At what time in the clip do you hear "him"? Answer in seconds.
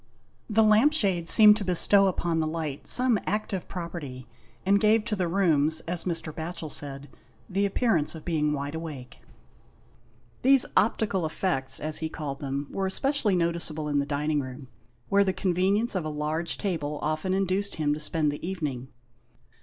17.75-17.93